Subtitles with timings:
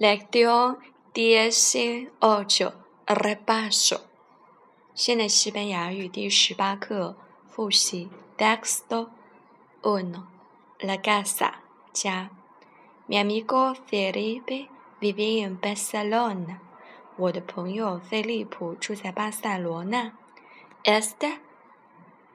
[0.00, 0.78] Lección
[1.14, 2.72] D C 二九
[3.06, 4.00] 十八首。
[4.92, 7.16] 现在西班牙语第十八课
[7.48, 8.10] 复习。
[8.36, 9.06] d é x i o
[9.82, 10.24] uno.
[10.80, 11.60] La casa.
[11.92, 12.28] 家。
[13.08, 14.68] Mi amigo Felipe
[15.00, 16.58] vive en Barcelona。
[17.14, 20.10] 我的朋友菲利普住在巴塞罗那。
[20.82, 21.38] Esta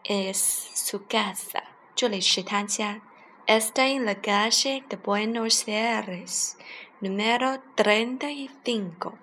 [0.06, 1.64] es su casa。
[1.94, 3.02] 这里是他家。
[3.48, 6.56] Esta en la calle de Buenos Aires。
[7.02, 9.14] n u me r o t r e ninguno。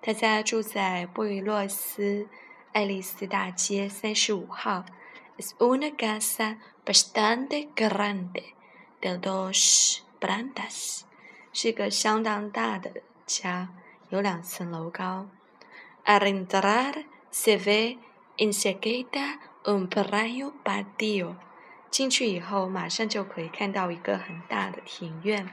[0.00, 2.28] 他家住在布宜诺斯
[2.72, 4.84] 爱丽丝大街三十五号。
[5.36, 8.54] Es una casa bastante grande
[9.00, 11.00] de dos plantas，
[11.52, 12.92] 是个相当大的
[13.26, 13.68] 家，
[14.10, 15.26] 有两层楼高。
[16.04, 17.98] Al entrar se ve
[18.36, 19.38] i n s e g d i a t a
[19.74, 21.34] un pequeño patio。
[21.90, 25.52] 进去以后，马上就可以看到一个很大的庭院。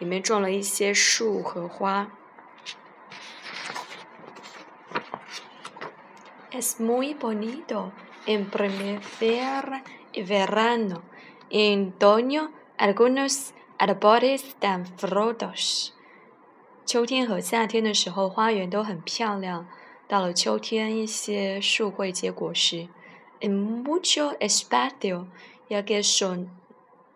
[0.00, 2.10] 里面种了一些树和花。
[6.50, 7.90] Es muy bonito
[8.26, 9.00] en primer
[10.14, 11.02] verano,
[11.50, 15.92] en otoño algunos árboles dan frutos。
[16.86, 19.66] 秋天和夏天的时候，花园都很漂亮。
[20.06, 22.88] 到了秋天，一些树会结果实。
[23.40, 25.26] En mucho espacio,
[25.68, 26.48] hay que son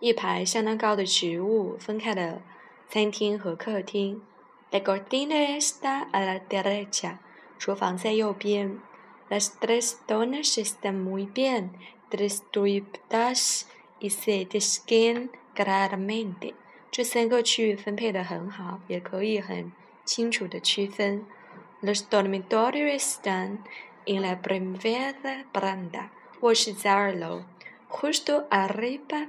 [0.00, 2.40] 一排相当高的植物，分开的
[2.88, 4.22] 餐厅和客厅。
[4.70, 7.18] La cocina está a la derecha，
[7.58, 8.78] 厨房在右边。
[9.28, 13.62] Las tres toner están muy bien，tres tristas
[13.98, 16.54] y se desquen granamente。
[16.90, 19.70] 这三个区域分配的很好，也可以很
[20.06, 21.26] 清楚的区分。
[21.82, 23.58] Los dormitorios están
[24.06, 26.08] en la primera planta，
[26.40, 27.42] 卧室在二楼。
[27.90, 29.28] Justo arriba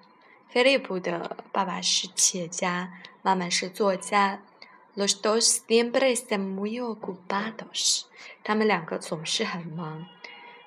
[4.95, 8.09] Los dos siempre están muy ocupados.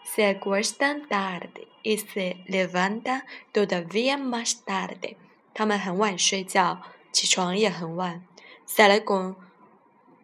[0.04, 5.16] Se acuestan tarde y se levantan todavía más tarde。
[5.56, 6.82] 他们很晚睡觉，
[7.12, 8.26] 起床也很晚。
[8.66, 9.36] Salen con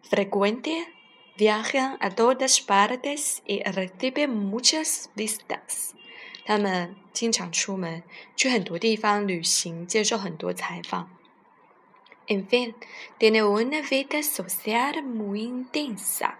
[0.03, 0.87] frecuente,
[1.37, 5.95] viajan a todas partes y reciben muchas visitas。
[6.43, 8.01] 他们经常出门，
[8.35, 11.09] 去很多地方旅行，接受很多采访。
[12.27, 12.73] En fin,
[13.19, 16.35] tiene una vida social muy densa。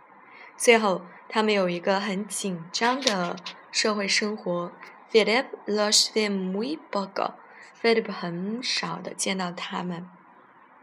[0.58, 3.36] 最后，他们有一个很紧张的
[3.72, 4.72] 社会生活。
[5.12, 7.34] p h i l i p los ve muy poco。
[7.82, 10.08] h i l i p 很少的见到他们。